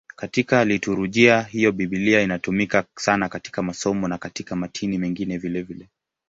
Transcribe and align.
Katika 0.15 0.65
liturujia 0.65 1.41
hiyo 1.41 1.71
Biblia 1.71 2.21
inatumika 2.21 2.83
sana 2.95 3.29
katika 3.29 3.61
masomo 3.63 4.07
na 4.07 4.17
katika 4.17 4.55
matini 4.55 4.97
mengine 4.97 5.37
vilevile. 5.37 5.89